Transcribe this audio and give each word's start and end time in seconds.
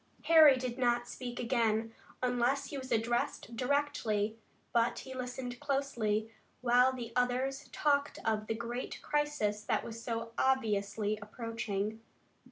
Harry 0.23 0.57
did 0.57 0.79
not 0.79 1.07
speak 1.07 1.39
again, 1.39 1.93
unless 2.23 2.71
he 2.71 2.77
was 2.79 2.91
addressed 2.91 3.55
directly, 3.55 4.35
but 4.73 4.97
he 4.97 5.13
listened 5.13 5.59
closely, 5.59 6.31
while 6.61 6.91
the 6.91 7.13
others 7.15 7.69
talked 7.71 8.17
of 8.25 8.47
the 8.47 8.55
great 8.55 8.99
crisis 9.03 9.61
that 9.63 9.83
was 9.83 10.01
so 10.03 10.31
obviously 10.39 11.19
approaching. 11.21 11.99